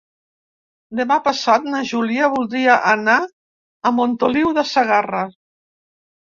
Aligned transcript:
Demà 0.99 1.17
passat 1.27 1.67
na 1.73 1.83
Júlia 1.91 2.31
voldria 2.37 2.79
anar 2.95 3.19
a 3.29 3.95
Montoliu 4.01 4.59
de 4.61 4.67
Segarra. 4.75 5.25